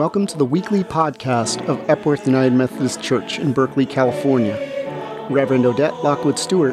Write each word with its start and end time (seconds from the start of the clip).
Welcome 0.00 0.26
to 0.28 0.38
the 0.38 0.46
weekly 0.46 0.82
podcast 0.82 1.62
of 1.68 1.78
Epworth 1.90 2.26
United 2.26 2.54
Methodist 2.54 3.02
Church 3.02 3.38
in 3.38 3.52
Berkeley, 3.52 3.84
California. 3.84 4.56
Reverend 5.28 5.66
Odette 5.66 5.94
Lockwood 6.02 6.38
Stewart, 6.38 6.72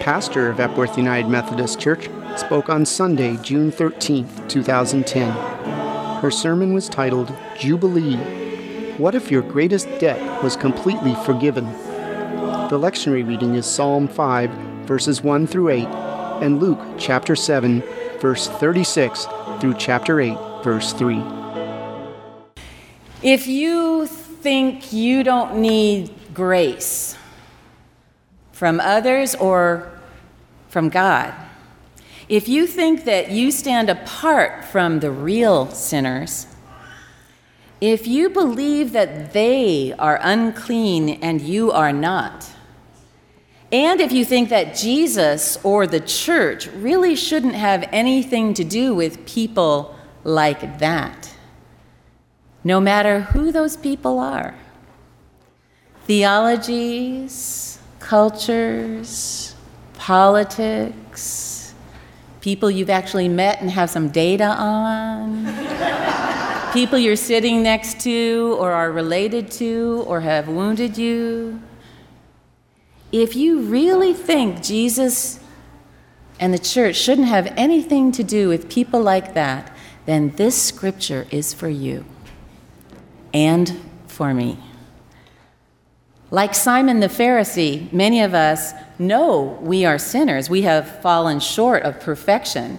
pastor 0.00 0.50
of 0.50 0.58
Epworth 0.58 0.98
United 0.98 1.28
Methodist 1.28 1.78
Church, 1.78 2.08
spoke 2.36 2.68
on 2.68 2.84
Sunday, 2.84 3.36
June 3.44 3.70
13, 3.70 4.28
2010. 4.48 5.30
Her 6.20 6.32
sermon 6.32 6.74
was 6.74 6.88
titled 6.88 7.32
Jubilee 7.56 8.16
What 8.98 9.14
if 9.14 9.30
your 9.30 9.42
greatest 9.42 9.86
debt 10.00 10.42
was 10.42 10.56
completely 10.56 11.14
forgiven? 11.24 11.66
The 12.70 12.80
lectionary 12.80 13.24
reading 13.24 13.54
is 13.54 13.66
Psalm 13.66 14.08
5, 14.08 14.50
verses 14.84 15.22
1 15.22 15.46
through 15.46 15.68
8, 15.68 15.86
and 16.42 16.58
Luke 16.58 16.80
chapter 16.98 17.36
7, 17.36 17.84
verse 18.18 18.48
36 18.48 19.28
through 19.60 19.74
chapter 19.74 20.20
8, 20.20 20.36
verse 20.64 20.92
3. 20.92 21.43
If 23.24 23.46
you 23.46 24.06
think 24.06 24.92
you 24.92 25.22
don't 25.22 25.56
need 25.56 26.14
grace 26.34 27.16
from 28.52 28.80
others 28.80 29.34
or 29.34 29.98
from 30.68 30.90
God, 30.90 31.32
if 32.28 32.48
you 32.48 32.66
think 32.66 33.04
that 33.04 33.30
you 33.30 33.50
stand 33.50 33.88
apart 33.88 34.66
from 34.66 35.00
the 35.00 35.10
real 35.10 35.70
sinners, 35.70 36.48
if 37.80 38.06
you 38.06 38.28
believe 38.28 38.92
that 38.92 39.32
they 39.32 39.94
are 39.94 40.20
unclean 40.20 41.08
and 41.22 41.40
you 41.40 41.72
are 41.72 41.94
not, 41.94 42.50
and 43.72 44.02
if 44.02 44.12
you 44.12 44.26
think 44.26 44.50
that 44.50 44.76
Jesus 44.76 45.58
or 45.64 45.86
the 45.86 46.00
church 46.00 46.66
really 46.66 47.16
shouldn't 47.16 47.54
have 47.54 47.88
anything 47.90 48.52
to 48.52 48.64
do 48.64 48.94
with 48.94 49.24
people 49.24 49.96
like 50.24 50.78
that, 50.80 51.34
no 52.64 52.80
matter 52.80 53.20
who 53.20 53.52
those 53.52 53.76
people 53.76 54.18
are 54.18 54.54
theologies, 56.06 57.78
cultures, 57.98 59.54
politics, 59.94 61.74
people 62.42 62.70
you've 62.70 62.90
actually 62.90 63.28
met 63.28 63.60
and 63.62 63.70
have 63.70 63.88
some 63.88 64.10
data 64.10 64.44
on, 64.44 65.46
people 66.74 66.98
you're 66.98 67.16
sitting 67.16 67.62
next 67.62 68.00
to 68.00 68.54
or 68.58 68.72
are 68.72 68.92
related 68.92 69.50
to 69.50 70.04
or 70.06 70.20
have 70.20 70.46
wounded 70.46 70.98
you. 70.98 71.58
If 73.12 73.34
you 73.34 73.60
really 73.60 74.12
think 74.12 74.62
Jesus 74.62 75.40
and 76.38 76.52
the 76.52 76.58
church 76.58 76.96
shouldn't 76.96 77.28
have 77.28 77.46
anything 77.56 78.12
to 78.12 78.22
do 78.22 78.48
with 78.48 78.68
people 78.68 79.00
like 79.00 79.32
that, 79.32 79.74
then 80.04 80.30
this 80.36 80.60
scripture 80.60 81.26
is 81.30 81.54
for 81.54 81.68
you 81.70 82.04
and 83.34 83.78
for 84.06 84.32
me. 84.32 84.56
Like 86.30 86.54
Simon 86.54 87.00
the 87.00 87.08
Pharisee, 87.08 87.92
many 87.92 88.22
of 88.22 88.32
us 88.32 88.72
know 88.98 89.58
we 89.60 89.84
are 89.84 89.98
sinners. 89.98 90.48
We 90.48 90.62
have 90.62 91.00
fallen 91.02 91.40
short 91.40 91.82
of 91.82 92.00
perfection. 92.00 92.78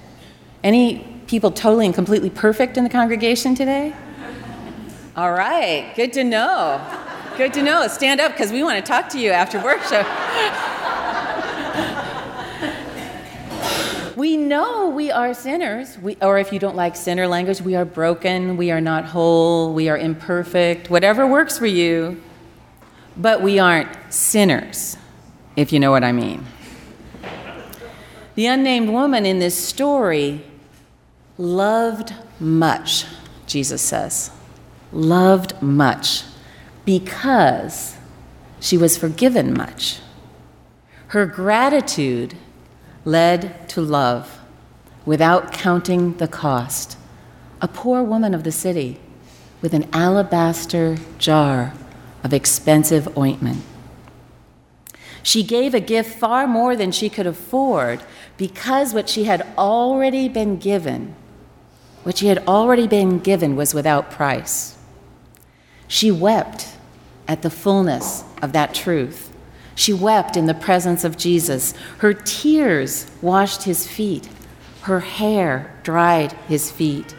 Any 0.64 1.22
people 1.28 1.52
totally 1.52 1.86
and 1.86 1.94
completely 1.94 2.30
perfect 2.30 2.78
in 2.78 2.83
the 2.83 2.89
congregation 2.89 3.53
today? 3.53 3.94
All 5.16 5.31
right, 5.31 5.94
good 5.95 6.11
to 6.14 6.23
know. 6.23 6.81
Good 7.38 7.53
to 7.53 7.61
know. 7.61 7.88
Stand 7.88 8.20
up 8.20 8.31
because 8.31 8.52
we 8.52 8.64
want 8.64 8.83
to 8.83 8.92
talk 8.92 9.09
to 9.09 9.20
you 9.20 9.31
after 9.31 9.61
worship. 9.61 10.06
We 14.15 14.37
know 14.37 14.89
we 14.89 15.11
are 15.11 15.33
sinners, 15.33 15.98
we, 15.98 16.15
or 16.21 16.37
if 16.37 16.53
you 16.53 16.59
don't 16.59 16.77
like 16.77 16.95
sinner 16.95 17.27
language, 17.27 17.61
we 17.61 17.76
are 17.76 17.83
broken, 17.83 18.55
we 18.55 18.71
are 18.71 18.80
not 18.80 19.03
whole, 19.05 19.73
we 19.73 19.89
are 19.89 19.98
imperfect, 19.98 20.89
whatever 20.89 21.27
works 21.27 21.58
for 21.58 21.65
you, 21.65 22.21
but 23.17 23.42
we 23.42 23.59
aren't 23.59 23.89
sinners, 24.09 24.95
if 25.58 25.73
you 25.73 25.81
know 25.81 25.92
what 25.92 26.05
I 26.05 26.14
mean. 26.14 26.45
The 28.36 28.45
unnamed 28.45 28.89
woman 28.89 29.25
in 29.25 29.39
this 29.39 29.61
story 29.61 30.45
loved 31.37 32.14
much, 32.39 33.05
Jesus 33.48 33.81
says. 33.81 34.31
Loved 34.93 35.61
much 35.61 36.23
because 36.86 37.98
she 38.61 38.77
was 38.77 38.98
forgiven 38.98 39.54
much. 39.54 39.99
Her 41.08 41.25
gratitude 41.25 42.36
led 43.05 43.70
to 43.70 43.82
love 43.82 44.39
without 45.05 45.54
counting 45.54 46.17
the 46.17 46.27
cost. 46.27 46.98
A 47.61 47.67
poor 47.67 48.04
woman 48.04 48.33
of 48.33 48.43
the 48.43 48.52
city 48.52 48.99
with 49.61 49.73
an 49.73 49.88
alabaster 49.93 50.98
jar 51.17 51.73
of 52.23 52.33
expensive 52.33 53.17
ointment. 53.17 53.64
She 55.23 55.43
gave 55.43 55.73
a 55.73 55.80
gift 55.80 56.17
far 56.17 56.45
more 56.45 56.76
than 56.76 56.92
she 56.92 57.10
could 57.10 57.26
afford 57.26 58.04
because 58.38 58.93
what 58.93 59.10
she 59.10 59.23
had 59.23 59.45
already 59.58 60.27
been 60.27 60.58
given, 60.58 61.16
what 62.04 62.17
she 62.17 62.27
had 62.27 62.48
already 62.48 62.87
been 62.87 63.20
given, 63.20 63.55
was 63.55 63.73
without 63.73 64.11
price. 64.11 64.77
She 65.87 66.11
wept 66.11 66.76
at 67.27 67.42
the 67.42 67.49
fullness 67.49 68.23
of 68.42 68.54
that 68.54 68.73
truth. 68.76 69.24
She 69.75 69.93
wept 69.93 70.37
in 70.37 70.45
the 70.45 70.53
presence 70.53 71.03
of 71.03 71.17
Jesus. 71.17 71.73
Her 71.97 72.13
tears 72.13 73.11
washed 73.21 73.63
his 73.63 73.86
feet. 73.86 74.27
Her 74.83 75.02
hair 75.02 75.77
dried 75.83 76.31
his 76.47 76.71
feet. 76.71 77.13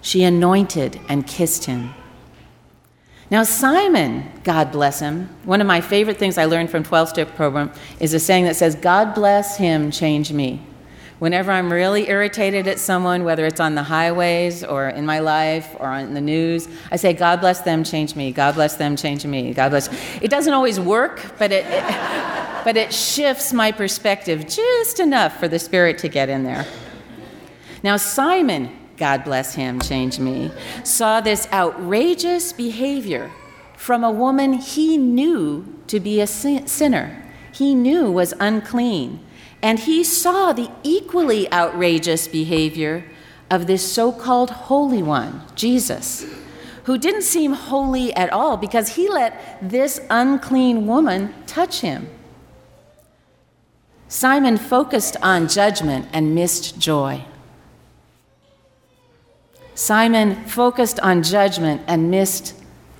She 0.00 0.22
anointed 0.22 1.00
and 1.08 1.26
kissed 1.26 1.64
him. 1.64 1.94
Now, 3.28 3.42
Simon, 3.42 4.30
God 4.44 4.70
bless 4.70 5.00
him, 5.00 5.28
one 5.44 5.60
of 5.60 5.66
my 5.66 5.80
favorite 5.80 6.16
things 6.16 6.38
I 6.38 6.44
learned 6.44 6.70
from 6.70 6.84
12 6.84 7.08
step 7.08 7.34
program 7.34 7.72
is 7.98 8.14
a 8.14 8.20
saying 8.20 8.44
that 8.44 8.54
says, 8.54 8.76
God 8.76 9.16
bless 9.16 9.56
him, 9.56 9.90
change 9.90 10.32
me. 10.32 10.62
Whenever 11.18 11.50
I'm 11.50 11.72
really 11.72 12.10
irritated 12.10 12.68
at 12.68 12.78
someone, 12.78 13.24
whether 13.24 13.46
it's 13.46 13.60
on 13.60 13.74
the 13.74 13.82
highways 13.82 14.62
or 14.62 14.88
in 14.88 15.06
my 15.06 15.20
life 15.20 15.74
or 15.80 15.86
on 15.86 16.12
the 16.12 16.20
news, 16.20 16.68
I 16.90 16.96
say, 16.96 17.14
God 17.14 17.40
bless 17.40 17.62
them, 17.62 17.84
change 17.84 18.14
me. 18.14 18.32
God 18.32 18.54
bless 18.54 18.76
them, 18.76 18.96
change 18.96 19.24
me. 19.24 19.54
God 19.54 19.70
bless. 19.70 19.88
It 20.20 20.30
doesn't 20.30 20.52
always 20.52 20.78
work, 20.78 21.22
but 21.38 21.52
it, 21.52 21.64
it 21.66 21.84
but 22.66 22.76
it 22.76 22.92
shifts 22.92 23.52
my 23.52 23.70
perspective 23.70 24.48
just 24.48 24.98
enough 24.98 25.38
for 25.38 25.46
the 25.46 25.58
Spirit 25.58 25.98
to 25.98 26.08
get 26.08 26.28
in 26.28 26.42
there. 26.42 26.66
Now, 27.84 27.96
Simon, 27.96 28.76
God 28.96 29.22
bless 29.22 29.54
him, 29.54 29.80
change 29.80 30.18
me, 30.18 30.50
saw 30.82 31.20
this 31.20 31.46
outrageous 31.52 32.52
behavior 32.52 33.30
from 33.76 34.02
a 34.02 34.10
woman 34.10 34.54
he 34.54 34.98
knew 34.98 35.80
to 35.86 36.00
be 36.00 36.20
a 36.20 36.26
sinner, 36.26 37.22
he 37.52 37.74
knew 37.74 38.10
was 38.10 38.34
unclean 38.40 39.20
and 39.62 39.80
he 39.80 40.04
saw 40.04 40.52
the 40.52 40.70
equally 40.82 41.50
outrageous 41.52 42.28
behavior 42.28 43.04
of 43.50 43.66
this 43.66 43.90
so 43.90 44.12
called 44.12 44.50
Holy 44.50 45.02
One, 45.02 45.42
Jesus, 45.54 46.26
who 46.84 46.98
didn't 46.98 47.22
seem 47.22 47.52
holy 47.52 48.12
at 48.14 48.32
all 48.32 48.56
because 48.56 48.96
he 48.96 49.08
let 49.08 49.58
this 49.60 50.00
unclean 50.10 50.86
woman 50.86 51.34
touch 51.46 51.80
him. 51.80 52.08
Simon 54.08 54.56
focused 54.56 55.16
on 55.22 55.48
judgment 55.48 56.06
and 56.12 56.34
missed 56.34 56.78
joy. 56.78 57.24
Simon 59.74 60.44
focused 60.44 61.00
on 61.00 61.22
judgment 61.22 61.82
and 61.86 62.10
missed 62.10 62.54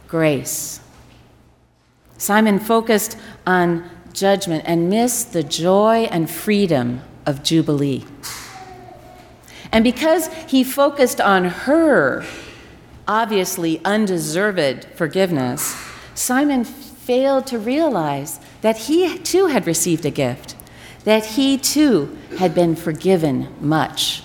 grace. 0.09 0.81
Simon 2.19 2.59
focused 2.59 3.17
on 3.47 3.89
judgment 4.17 4.65
and 4.67 4.91
miss 4.91 5.23
the 5.23 5.43
joy 5.43 6.09
and 6.11 6.29
freedom 6.29 7.03
of 7.25 7.43
Jubilee. 7.43 8.05
And 9.71 9.85
because 9.85 10.29
he 10.49 10.65
focused 10.65 11.21
on 11.21 11.45
her 11.45 12.25
obviously 13.07 13.81
undeserved 13.85 14.87
forgiveness, 14.95 15.77
Simon 16.15 16.65
failed 16.65 17.47
to 17.47 17.59
realize 17.59 18.41
that 18.63 18.79
he 18.79 19.19
too 19.19 19.47
had 19.47 19.67
received 19.67 20.05
a 20.05 20.11
gift, 20.11 20.57
that 21.05 21.25
he 21.25 21.57
too 21.59 22.17
had 22.39 22.55
been 22.55 22.75
forgiven 22.75 23.49
much. 23.61 24.23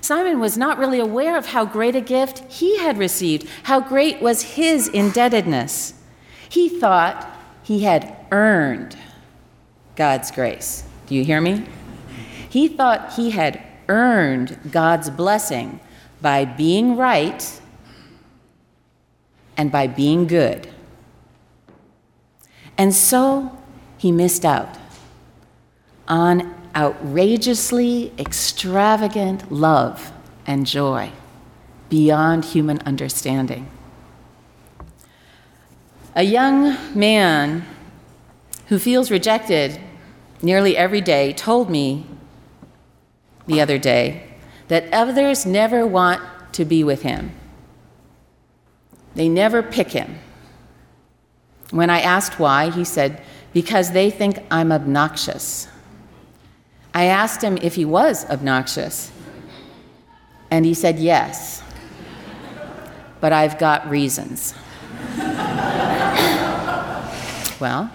Simon 0.00 0.40
was 0.40 0.58
not 0.58 0.78
really 0.78 1.00
aware 1.00 1.36
of 1.36 1.46
how 1.46 1.64
great 1.64 1.96
a 1.96 2.00
gift 2.00 2.40
he 2.52 2.78
had 2.78 2.98
received, 2.98 3.48
how 3.64 3.80
great 3.80 4.20
was 4.20 4.42
his 4.42 4.88
indebtedness. 4.88 5.94
He 6.48 6.68
thought 6.68 7.31
he 7.62 7.80
had 7.80 8.16
earned 8.30 8.96
God's 9.96 10.30
grace. 10.30 10.84
Do 11.06 11.14
you 11.14 11.24
hear 11.24 11.40
me? 11.40 11.66
He 12.48 12.68
thought 12.68 13.14
he 13.14 13.30
had 13.30 13.62
earned 13.88 14.58
God's 14.70 15.10
blessing 15.10 15.80
by 16.20 16.44
being 16.44 16.96
right 16.96 17.60
and 19.56 19.70
by 19.70 19.86
being 19.86 20.26
good. 20.26 20.68
And 22.78 22.94
so 22.94 23.58
he 23.98 24.10
missed 24.10 24.44
out 24.44 24.78
on 26.08 26.54
outrageously 26.74 28.12
extravagant 28.18 29.52
love 29.52 30.12
and 30.46 30.66
joy 30.66 31.12
beyond 31.88 32.46
human 32.46 32.78
understanding. 32.80 33.68
A 36.14 36.22
young 36.22 36.76
man 36.94 37.64
who 38.66 38.78
feels 38.78 39.10
rejected 39.10 39.80
nearly 40.42 40.76
every 40.76 41.00
day 41.00 41.32
told 41.32 41.70
me 41.70 42.06
the 43.46 43.62
other 43.62 43.78
day 43.78 44.24
that 44.68 44.92
others 44.92 45.46
never 45.46 45.86
want 45.86 46.20
to 46.52 46.66
be 46.66 46.84
with 46.84 47.00
him. 47.00 47.32
They 49.14 49.28
never 49.28 49.62
pick 49.62 49.92
him. 49.92 50.18
When 51.70 51.88
I 51.88 52.00
asked 52.00 52.38
why, 52.38 52.68
he 52.70 52.84
said, 52.84 53.22
Because 53.54 53.92
they 53.92 54.10
think 54.10 54.38
I'm 54.50 54.70
obnoxious. 54.70 55.66
I 56.92 57.04
asked 57.04 57.42
him 57.42 57.56
if 57.62 57.74
he 57.76 57.86
was 57.86 58.28
obnoxious, 58.28 59.10
and 60.50 60.66
he 60.66 60.74
said, 60.74 60.98
Yes, 60.98 61.62
but 63.20 63.32
I've 63.32 63.58
got 63.58 63.88
reasons. 63.88 64.54
Well, 67.62 67.92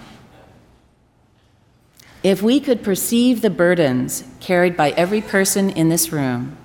if 2.23 2.41
we 2.41 2.61
could 2.61 2.83
perceive 2.83 3.41
the 3.41 3.49
burdens 3.49 4.23
carried 4.39 4.77
by 4.77 4.91
every 4.91 5.19
person 5.19 5.69
in 5.69 5.89
this 5.89 6.13
room, 6.13 6.55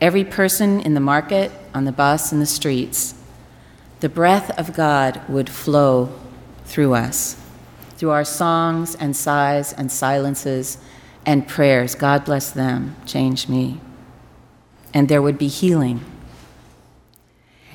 every 0.00 0.24
person 0.24 0.80
in 0.80 0.94
the 0.94 1.00
market, 1.00 1.52
on 1.72 1.84
the 1.84 1.92
bus, 1.92 2.32
in 2.32 2.40
the 2.40 2.46
streets, 2.46 3.14
the 4.00 4.08
breath 4.08 4.50
of 4.58 4.74
God 4.74 5.20
would 5.28 5.48
flow 5.48 6.12
through 6.64 6.94
us, 6.94 7.40
through 7.96 8.10
our 8.10 8.24
songs 8.24 8.96
and 8.96 9.16
sighs 9.16 9.72
and 9.72 9.92
silences 9.92 10.76
and 11.24 11.46
prayers. 11.46 11.94
God 11.94 12.24
bless 12.24 12.50
them, 12.50 12.96
change 13.06 13.48
me. 13.48 13.80
And 14.92 15.08
there 15.08 15.22
would 15.22 15.38
be 15.38 15.46
healing. 15.46 16.04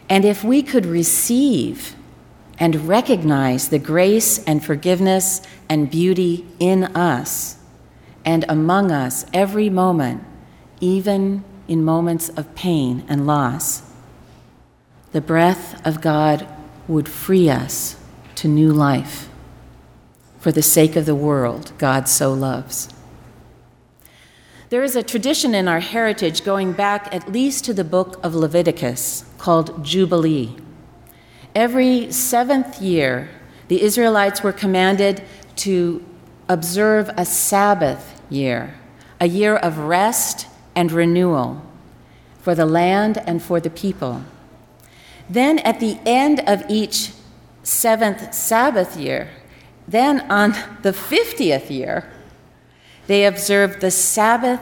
And 0.09 0.25
if 0.25 0.43
we 0.43 0.63
could 0.63 0.85
receive 0.85 1.95
and 2.59 2.87
recognize 2.87 3.69
the 3.69 3.79
grace 3.79 4.43
and 4.43 4.63
forgiveness 4.63 5.41
and 5.69 5.89
beauty 5.89 6.45
in 6.59 6.83
us 6.95 7.57
and 8.25 8.45
among 8.49 8.91
us 8.91 9.25
every 9.33 9.69
moment, 9.69 10.23
even 10.81 11.43
in 11.67 11.83
moments 11.83 12.29
of 12.29 12.53
pain 12.55 13.03
and 13.07 13.25
loss, 13.25 13.81
the 15.13 15.21
breath 15.21 15.85
of 15.87 16.01
God 16.01 16.47
would 16.87 17.07
free 17.07 17.49
us 17.49 17.95
to 18.35 18.47
new 18.47 18.71
life 18.71 19.29
for 20.39 20.51
the 20.51 20.61
sake 20.61 20.95
of 20.95 21.05
the 21.05 21.15
world 21.15 21.71
God 21.77 22.07
so 22.07 22.33
loves. 22.33 22.89
There 24.69 24.83
is 24.83 24.95
a 24.95 25.03
tradition 25.03 25.55
in 25.55 25.67
our 25.67 25.79
heritage 25.79 26.43
going 26.43 26.73
back 26.73 27.13
at 27.13 27.31
least 27.31 27.65
to 27.65 27.73
the 27.73 27.83
book 27.83 28.19
of 28.23 28.35
Leviticus 28.35 29.25
called 29.37 29.83
Jubilee. 29.83 30.55
Every 31.55 32.11
seventh 32.11 32.81
year, 32.81 33.29
the 33.67 33.81
Israelites 33.81 34.43
were 34.43 34.53
commanded 34.53 35.23
to 35.57 36.03
observe 36.47 37.09
a 37.17 37.25
Sabbath 37.25 38.21
year, 38.29 38.75
a 39.19 39.27
year 39.27 39.55
of 39.55 39.77
rest 39.77 40.47
and 40.75 40.91
renewal 40.91 41.61
for 42.41 42.55
the 42.55 42.65
land 42.65 43.21
and 43.25 43.41
for 43.41 43.59
the 43.59 43.69
people. 43.69 44.23
Then 45.29 45.59
at 45.59 45.79
the 45.79 45.99
end 46.05 46.39
of 46.47 46.63
each 46.69 47.11
seventh 47.63 48.33
Sabbath 48.33 48.97
year, 48.97 49.29
then 49.87 50.21
on 50.31 50.51
the 50.81 50.91
50th 50.91 51.69
year, 51.69 52.09
they 53.07 53.25
observed 53.25 53.81
the 53.81 53.91
Sabbath 53.91 54.61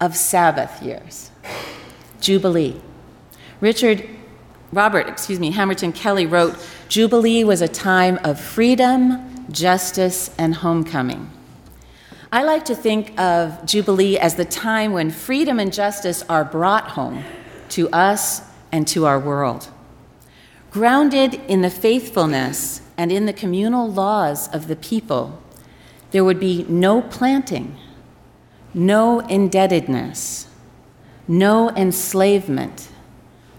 of 0.00 0.16
Sabbath 0.16 0.82
years, 0.82 1.30
Jubilee. 2.20 2.80
Richard, 3.60 4.08
Robert, 4.72 5.08
excuse 5.08 5.40
me, 5.40 5.52
Hamerton-Kelly 5.52 6.26
wrote 6.26 6.56
Jubilee 6.88 7.42
was 7.42 7.60
a 7.60 7.66
time 7.66 8.20
of 8.22 8.40
freedom, 8.40 9.46
justice, 9.50 10.30
and 10.38 10.54
homecoming. 10.54 11.28
I 12.30 12.44
like 12.44 12.64
to 12.66 12.76
think 12.76 13.18
of 13.18 13.66
Jubilee 13.66 14.16
as 14.16 14.36
the 14.36 14.44
time 14.44 14.92
when 14.92 15.10
freedom 15.10 15.58
and 15.58 15.72
justice 15.72 16.22
are 16.28 16.44
brought 16.44 16.90
home 16.90 17.24
to 17.70 17.90
us 17.90 18.42
and 18.70 18.86
to 18.88 19.06
our 19.06 19.18
world. 19.18 19.68
Grounded 20.70 21.34
in 21.48 21.62
the 21.62 21.70
faithfulness 21.70 22.82
and 22.96 23.10
in 23.10 23.26
the 23.26 23.32
communal 23.32 23.90
laws 23.90 24.46
of 24.54 24.68
the 24.68 24.76
people, 24.76 25.42
there 26.12 26.22
would 26.22 26.38
be 26.38 26.64
no 26.68 27.02
planting, 27.02 27.76
no 28.72 29.18
indebtedness, 29.20 30.46
no 31.26 31.70
enslavement, 31.70 32.88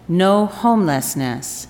no 0.07 0.45
homelessness. 0.45 1.67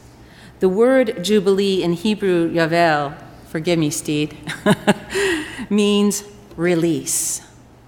The 0.59 0.69
word 0.69 1.23
Jubilee 1.23 1.83
in 1.83 1.93
Hebrew, 1.93 2.51
Yavel, 2.51 3.17
forgive 3.47 3.79
me, 3.79 3.89
Steed, 3.89 4.37
means 5.69 6.23
release. 6.55 7.41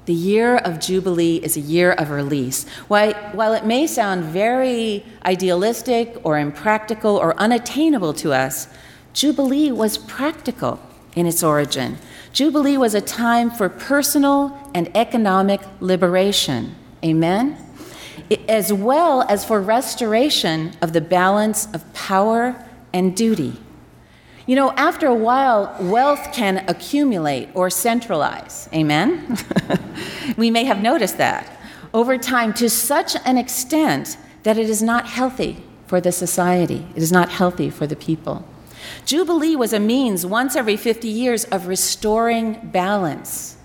The 0.05 0.13
year 0.13 0.57
of 0.57 0.79
Jubilee 0.79 1.37
is 1.37 1.55
a 1.55 1.61
year 1.61 1.93
of 1.93 2.09
release. 2.09 2.67
While 2.87 3.53
it 3.53 3.65
may 3.65 3.87
sound 3.87 4.25
very 4.25 5.05
idealistic 5.25 6.17
or 6.23 6.37
impractical 6.37 7.15
or 7.15 7.39
unattainable 7.39 8.13
to 8.15 8.33
us, 8.33 8.67
Jubilee 9.13 9.71
was 9.71 9.97
practical 9.97 10.79
in 11.15 11.25
its 11.25 11.41
origin. 11.41 11.97
Jubilee 12.33 12.77
was 12.77 12.95
a 12.95 13.01
time 13.01 13.49
for 13.49 13.69
personal 13.69 14.57
and 14.73 14.89
economic 14.97 15.61
liberation. 15.79 16.75
Amen? 17.05 17.62
As 18.47 18.71
well 18.71 19.23
as 19.23 19.45
for 19.45 19.61
restoration 19.61 20.73
of 20.81 20.93
the 20.93 21.01
balance 21.01 21.67
of 21.73 21.93
power 21.93 22.63
and 22.93 23.15
duty. 23.15 23.59
You 24.45 24.55
know, 24.57 24.71
after 24.73 25.07
a 25.07 25.15
while, 25.15 25.75
wealth 25.79 26.33
can 26.33 26.65
accumulate 26.67 27.49
or 27.53 27.69
centralize. 27.69 28.67
Amen? 28.73 29.37
we 30.37 30.51
may 30.51 30.65
have 30.65 30.81
noticed 30.81 31.17
that 31.17 31.49
over 31.93 32.17
time 32.17 32.53
to 32.55 32.69
such 32.69 33.15
an 33.25 33.37
extent 33.37 34.17
that 34.43 34.57
it 34.57 34.69
is 34.69 34.81
not 34.81 35.07
healthy 35.07 35.63
for 35.87 36.01
the 36.01 36.11
society, 36.11 36.85
it 36.95 37.03
is 37.03 37.11
not 37.11 37.29
healthy 37.29 37.69
for 37.69 37.87
the 37.87 37.95
people. 37.95 38.45
Jubilee 39.05 39.55
was 39.55 39.73
a 39.73 39.79
means 39.79 40.25
once 40.25 40.55
every 40.55 40.75
50 40.75 41.07
years 41.07 41.45
of 41.45 41.67
restoring 41.67 42.69
balance 42.71 43.57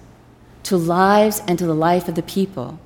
to 0.65 0.77
lives 0.77 1.43
and 1.49 1.59
to 1.59 1.67
the 1.67 1.75
life 1.75 2.07
of 2.09 2.15
the 2.15 2.23
people. 2.23 2.79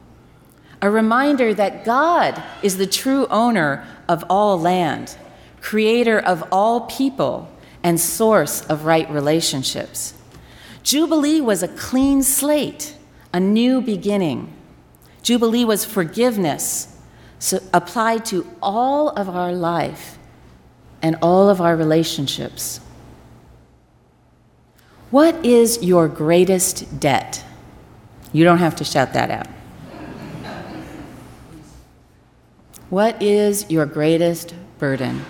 A 0.83 0.91
reminder 0.91 1.55
that 1.55 1.85
God 1.85 2.43
is 2.61 2.77
the 2.77 2.87
true 2.87 3.27
owner 3.29 3.87
of 4.09 4.25
all 4.29 4.61
land, 4.61 5.17
creator 5.61 6.19
of 6.19 6.45
all 6.51 6.83
people 6.83 7.49
and 7.85 8.01
source 8.01 8.67
of 8.67 8.85
right 8.85 9.09
relationships. 9.09 10.15
Jubilee 10.83 11.41
was 11.41 11.63
a 11.63 11.69
clean 11.69 12.23
slate, 12.25 12.97
a 13.33 13.39
new 13.39 13.81
beginning. 13.81 14.53
Jubilee 15.23 15.65
was 15.65 15.85
forgiveness 15.85 16.89
so 17.39 17.61
applied 17.73 18.25
to 18.27 18.49
all 18.63 19.11
of 19.11 19.29
our 19.29 19.53
life 19.53 20.19
and 21.01 21.17
all 21.23 21.49
of 21.49 21.61
our 21.61 21.77
relationships. 21.77 22.81
What 25.11 25.45
is 25.45 25.83
your 25.83 26.09
greatest 26.09 27.01
debt? 27.01 27.45
You 28.33 28.45
don't 28.45 28.59
have 28.59 28.77
to 28.77 28.85
shout 28.85 29.13
that 29.13 29.31
out. 29.31 29.49
What 32.93 33.23
is 33.23 33.71
your 33.71 33.87
greatest 33.87 34.55
burden? 34.79 35.25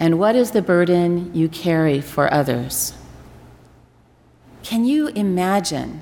And 0.00 0.18
what 0.18 0.36
is 0.36 0.52
the 0.52 0.62
burden 0.62 1.30
you 1.34 1.50
carry 1.50 2.00
for 2.00 2.32
others? 2.32 2.94
Can 4.62 4.86
you 4.86 5.08
imagine 5.08 6.00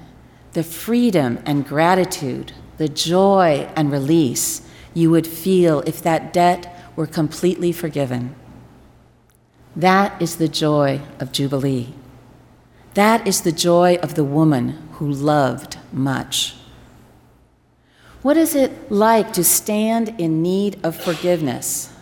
the 0.52 0.62
freedom 0.62 1.40
and 1.44 1.66
gratitude, 1.66 2.52
the 2.76 2.88
joy 2.88 3.68
and 3.74 3.90
release 3.90 4.62
you 4.94 5.10
would 5.10 5.26
feel 5.26 5.80
if 5.80 6.00
that 6.02 6.32
debt 6.32 6.72
were 6.94 7.08
completely 7.08 7.72
forgiven? 7.72 8.36
That 9.74 10.22
is 10.22 10.36
the 10.36 10.46
joy 10.46 11.00
of 11.18 11.32
Jubilee. 11.32 11.94
That 12.94 13.26
is 13.26 13.40
the 13.40 13.50
joy 13.50 13.96
of 13.96 14.14
the 14.14 14.22
woman 14.22 14.88
who 14.92 15.10
loved 15.10 15.78
much. 15.92 16.54
What 18.26 18.36
is 18.36 18.56
it 18.56 18.90
like 18.90 19.34
to 19.34 19.44
stand 19.44 20.16
in 20.18 20.42
need 20.42 20.80
of 20.82 20.96
forgiveness? 20.96 21.92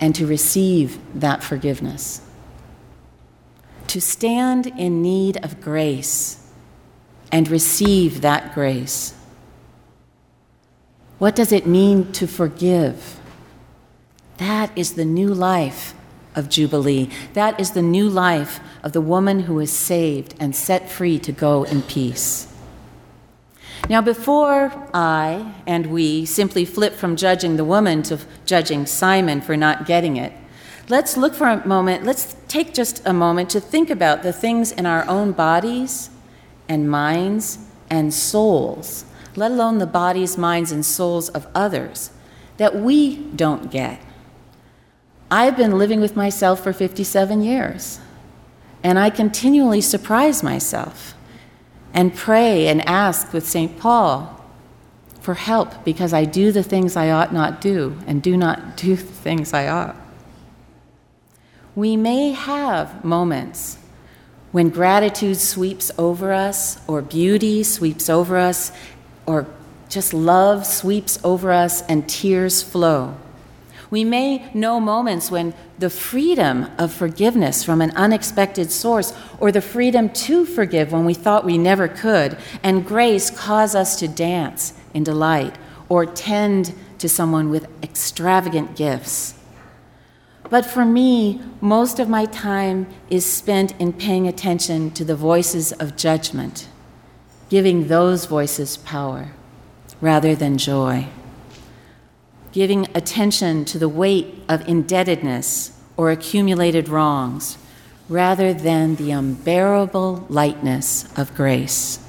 and 0.00 0.14
to 0.14 0.26
receive 0.26 0.98
that 1.20 1.42
forgiveness. 1.42 2.22
To 3.88 4.00
stand 4.00 4.68
in 4.78 5.02
need 5.02 5.44
of 5.44 5.60
grace 5.60 6.50
and 7.30 7.50
receive 7.50 8.22
that 8.22 8.54
grace. 8.54 9.14
What 11.18 11.36
does 11.36 11.52
it 11.52 11.66
mean 11.66 12.12
to 12.12 12.26
forgive? 12.26 13.20
That 14.38 14.70
is 14.74 14.94
the 14.94 15.04
new 15.04 15.34
life 15.34 15.94
of 16.34 16.48
Jubilee. 16.48 17.10
That 17.34 17.60
is 17.60 17.72
the 17.72 17.82
new 17.82 18.08
life 18.08 18.60
of 18.82 18.92
the 18.92 19.02
woman 19.02 19.40
who 19.40 19.58
is 19.58 19.72
saved 19.72 20.34
and 20.40 20.56
set 20.56 20.88
free 20.88 21.18
to 21.18 21.32
go 21.32 21.64
in 21.64 21.82
peace. 21.82 22.49
Now, 23.88 24.00
before 24.00 24.72
I 24.94 25.54
and 25.66 25.86
we 25.86 26.24
simply 26.24 26.64
flip 26.64 26.94
from 26.94 27.16
judging 27.16 27.56
the 27.56 27.64
woman 27.64 28.02
to 28.04 28.20
judging 28.46 28.86
Simon 28.86 29.40
for 29.40 29.56
not 29.56 29.86
getting 29.86 30.16
it, 30.16 30.32
let's 30.88 31.16
look 31.16 31.34
for 31.34 31.48
a 31.48 31.66
moment, 31.66 32.04
let's 32.04 32.36
take 32.46 32.72
just 32.74 33.04
a 33.04 33.12
moment 33.12 33.50
to 33.50 33.60
think 33.60 33.90
about 33.90 34.22
the 34.22 34.32
things 34.32 34.70
in 34.70 34.86
our 34.86 35.08
own 35.08 35.32
bodies 35.32 36.10
and 36.68 36.88
minds 36.88 37.58
and 37.90 38.14
souls, 38.14 39.04
let 39.34 39.50
alone 39.50 39.78
the 39.78 39.86
bodies, 39.86 40.38
minds, 40.38 40.70
and 40.70 40.86
souls 40.86 41.28
of 41.30 41.48
others, 41.54 42.10
that 42.58 42.76
we 42.76 43.16
don't 43.16 43.70
get. 43.72 44.00
I've 45.30 45.56
been 45.56 45.78
living 45.78 46.00
with 46.00 46.14
myself 46.14 46.62
for 46.62 46.72
57 46.72 47.42
years, 47.42 47.98
and 48.82 48.98
I 48.98 49.10
continually 49.10 49.80
surprise 49.80 50.42
myself 50.42 51.14
and 51.92 52.14
pray 52.14 52.68
and 52.68 52.86
ask 52.88 53.32
with 53.32 53.46
St. 53.46 53.78
Paul 53.78 54.36
for 55.20 55.34
help 55.34 55.84
because 55.84 56.12
I 56.12 56.24
do 56.24 56.52
the 56.52 56.62
things 56.62 56.96
I 56.96 57.10
ought 57.10 57.32
not 57.32 57.60
do 57.60 57.98
and 58.06 58.22
do 58.22 58.36
not 58.36 58.76
do 58.76 58.96
the 58.96 59.02
things 59.02 59.52
I 59.52 59.68
ought. 59.68 59.96
We 61.74 61.96
may 61.96 62.32
have 62.32 63.04
moments 63.04 63.78
when 64.52 64.68
gratitude 64.68 65.36
sweeps 65.36 65.92
over 65.96 66.32
us, 66.32 66.80
or 66.88 67.02
beauty 67.02 67.62
sweeps 67.62 68.10
over 68.10 68.36
us, 68.36 68.72
or 69.24 69.46
just 69.88 70.12
love 70.12 70.66
sweeps 70.66 71.20
over 71.22 71.52
us, 71.52 71.82
and 71.82 72.08
tears 72.08 72.62
flow. 72.62 73.16
We 73.90 74.04
may 74.04 74.48
know 74.54 74.78
moments 74.78 75.30
when 75.30 75.52
the 75.78 75.90
freedom 75.90 76.68
of 76.78 76.92
forgiveness 76.92 77.64
from 77.64 77.80
an 77.80 77.90
unexpected 77.96 78.70
source, 78.70 79.12
or 79.40 79.50
the 79.50 79.60
freedom 79.60 80.10
to 80.10 80.46
forgive 80.46 80.92
when 80.92 81.04
we 81.04 81.14
thought 81.14 81.44
we 81.44 81.58
never 81.58 81.88
could, 81.88 82.38
and 82.62 82.86
grace 82.86 83.30
cause 83.30 83.74
us 83.74 83.98
to 83.98 84.06
dance 84.06 84.74
in 84.94 85.02
delight 85.02 85.56
or 85.88 86.06
tend 86.06 86.72
to 86.98 87.08
someone 87.08 87.50
with 87.50 87.66
extravagant 87.82 88.76
gifts. 88.76 89.34
But 90.48 90.64
for 90.64 90.84
me, 90.84 91.40
most 91.60 91.98
of 91.98 92.08
my 92.08 92.26
time 92.26 92.86
is 93.08 93.26
spent 93.26 93.72
in 93.80 93.92
paying 93.92 94.28
attention 94.28 94.92
to 94.92 95.04
the 95.04 95.16
voices 95.16 95.72
of 95.72 95.96
judgment, 95.96 96.68
giving 97.48 97.88
those 97.88 98.26
voices 98.26 98.76
power 98.76 99.32
rather 100.00 100.34
than 100.36 100.58
joy 100.58 101.08
giving 102.52 102.86
attention 102.94 103.64
to 103.64 103.78
the 103.78 103.88
weight 103.88 104.42
of 104.48 104.66
indebtedness 104.68 105.78
or 105.96 106.10
accumulated 106.10 106.88
wrongs 106.88 107.58
rather 108.08 108.52
than 108.52 108.96
the 108.96 109.12
unbearable 109.12 110.26
lightness 110.28 111.06
of 111.16 111.34
grace. 111.34 112.00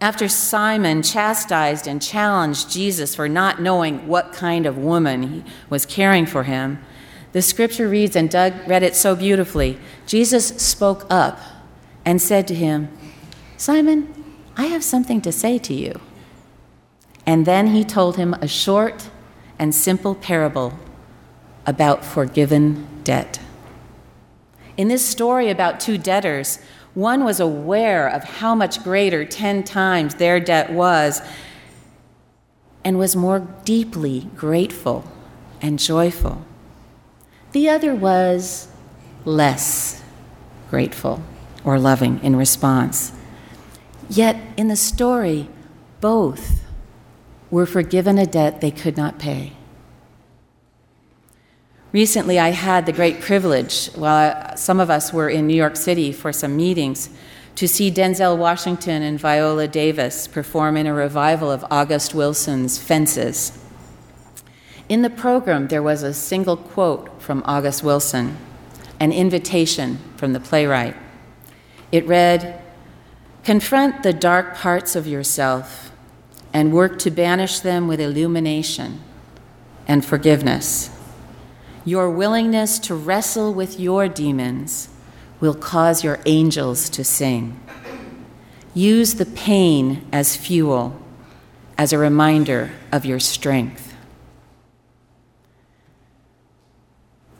After 0.00 0.28
Simon 0.28 1.02
chastised 1.02 1.86
and 1.86 2.00
challenged 2.00 2.70
Jesus 2.70 3.14
for 3.14 3.28
not 3.28 3.60
knowing 3.60 4.06
what 4.06 4.32
kind 4.32 4.66
of 4.66 4.78
woman 4.78 5.22
he 5.22 5.44
was 5.68 5.86
caring 5.86 6.26
for 6.26 6.44
him, 6.44 6.78
the 7.32 7.42
scripture 7.42 7.88
reads, 7.88 8.14
and 8.14 8.30
Doug 8.30 8.54
read 8.66 8.82
it 8.82 8.94
so 8.94 9.16
beautifully 9.16 9.78
Jesus 10.06 10.48
spoke 10.48 11.06
up 11.10 11.40
and 12.04 12.20
said 12.20 12.46
to 12.48 12.54
him, 12.54 12.88
Simon, 13.56 14.12
I 14.56 14.66
have 14.66 14.84
something 14.84 15.20
to 15.22 15.32
say 15.32 15.58
to 15.58 15.74
you. 15.74 16.00
And 17.26 17.46
then 17.46 17.68
he 17.68 17.84
told 17.84 18.16
him 18.16 18.34
a 18.34 18.48
short 18.48 19.08
and 19.58 19.74
simple 19.74 20.14
parable 20.14 20.78
about 21.66 22.04
forgiven 22.04 22.86
debt. 23.04 23.40
In 24.76 24.88
this 24.88 25.06
story 25.06 25.50
about 25.50 25.80
two 25.80 25.96
debtors, 25.96 26.58
one 26.94 27.24
was 27.24 27.40
aware 27.40 28.08
of 28.08 28.24
how 28.24 28.54
much 28.54 28.82
greater 28.82 29.24
10 29.24 29.64
times 29.64 30.16
their 30.16 30.38
debt 30.38 30.72
was 30.72 31.22
and 32.84 32.98
was 32.98 33.16
more 33.16 33.40
deeply 33.64 34.28
grateful 34.36 35.04
and 35.62 35.78
joyful. 35.78 36.44
The 37.52 37.68
other 37.68 37.94
was 37.94 38.68
less 39.24 40.02
grateful 40.70 41.22
or 41.64 41.78
loving 41.78 42.20
in 42.22 42.36
response. 42.36 43.12
Yet 44.10 44.36
in 44.56 44.68
the 44.68 44.76
story, 44.76 45.48
both 46.00 46.63
were 47.54 47.66
forgiven 47.66 48.18
a 48.18 48.26
debt 48.26 48.60
they 48.60 48.70
could 48.72 48.96
not 48.96 49.16
pay. 49.16 49.52
Recently, 51.92 52.36
I 52.36 52.48
had 52.48 52.84
the 52.84 52.92
great 52.92 53.20
privilege, 53.20 53.86
while 53.94 54.56
some 54.56 54.80
of 54.80 54.90
us 54.90 55.12
were 55.12 55.28
in 55.28 55.46
New 55.46 55.54
York 55.54 55.76
City 55.76 56.10
for 56.10 56.32
some 56.32 56.56
meetings, 56.56 57.10
to 57.54 57.68
see 57.68 57.92
Denzel 57.92 58.36
Washington 58.36 59.04
and 59.04 59.20
Viola 59.20 59.68
Davis 59.68 60.26
perform 60.26 60.76
in 60.76 60.88
a 60.88 60.92
revival 60.92 61.48
of 61.48 61.64
August 61.70 62.12
Wilson's 62.12 62.76
Fences. 62.76 63.56
In 64.88 65.02
the 65.02 65.10
program, 65.10 65.68
there 65.68 65.80
was 65.80 66.02
a 66.02 66.12
single 66.12 66.56
quote 66.56 67.22
from 67.22 67.40
August 67.46 67.84
Wilson, 67.84 68.36
an 68.98 69.12
invitation 69.12 70.00
from 70.16 70.32
the 70.32 70.40
playwright. 70.40 70.96
It 71.92 72.04
read 72.08 72.60
Confront 73.44 74.02
the 74.02 74.12
dark 74.12 74.56
parts 74.56 74.96
of 74.96 75.06
yourself 75.06 75.92
and 76.54 76.72
work 76.72 77.00
to 77.00 77.10
banish 77.10 77.58
them 77.58 77.88
with 77.88 78.00
illumination 78.00 79.00
and 79.88 80.04
forgiveness. 80.04 80.88
Your 81.84 82.08
willingness 82.08 82.78
to 82.78 82.94
wrestle 82.94 83.52
with 83.52 83.78
your 83.78 84.06
demons 84.08 84.88
will 85.40 85.54
cause 85.54 86.04
your 86.04 86.20
angels 86.24 86.88
to 86.90 87.02
sing. 87.02 87.60
Use 88.72 89.14
the 89.14 89.26
pain 89.26 90.06
as 90.12 90.36
fuel, 90.36 90.98
as 91.76 91.92
a 91.92 91.98
reminder 91.98 92.70
of 92.92 93.04
your 93.04 93.20
strength. 93.20 93.94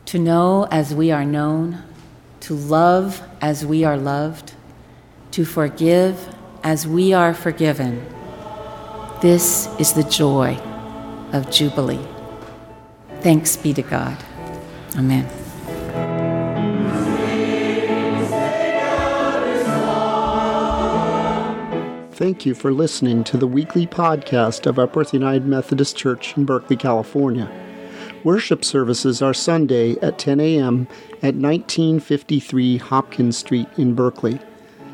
To 0.07 0.19
know 0.19 0.67
as 0.69 0.93
we 0.93 1.09
are 1.09 1.25
known, 1.25 1.83
to 2.41 2.53
love 2.53 3.23
as 3.41 3.65
we 3.65 3.83
are 3.85 3.97
loved, 3.97 4.53
to 5.31 5.45
forgive 5.45 6.35
as 6.63 6.85
we 6.85 7.13
are 7.13 7.33
forgiven 7.33 8.05
this 9.21 9.67
is 9.79 9.93
the 9.93 10.03
joy 10.03 10.57
of 11.33 11.49
Jubilee. 11.51 12.05
Thanks 13.21 13.57
be 13.57 13.73
to 13.73 13.81
God. 13.81 14.17
Amen. 14.97 15.27
Thank 22.11 22.45
you 22.45 22.55
for 22.55 22.71
listening 22.71 23.25
to 23.25 23.37
the 23.37 23.45
weekly 23.45 23.85
podcast 23.85 24.65
of 24.65 24.79
Epworth 24.79 25.13
United 25.13 25.45
Methodist 25.45 25.97
Church 25.97 26.37
in 26.37 26.45
Berkeley, 26.45 26.77
California. 26.77 27.51
Worship 28.23 28.63
services 28.63 29.21
are 29.21 29.33
Sunday 29.33 29.97
at 29.99 30.17
10 30.17 30.39
a.m. 30.39 30.87
at 31.21 31.35
1953 31.35 32.77
Hopkins 32.77 33.37
Street 33.37 33.67
in 33.77 33.95
Berkeley. 33.95 34.39